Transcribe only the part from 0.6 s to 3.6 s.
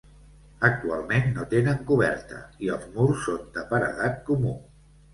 Actualment no tenen coberta i els murs són